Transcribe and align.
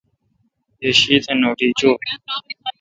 یی 0.81 0.89
شیتھ 0.99 1.29
نوٹی 1.41 1.69
چوی۔ 1.79 2.07